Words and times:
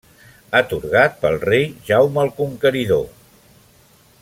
Atorgat 0.59 1.19
pel 1.25 1.37
Rei 1.43 1.67
Jaume 1.91 2.21
el 2.23 2.33
Conqueridor. 2.41 3.07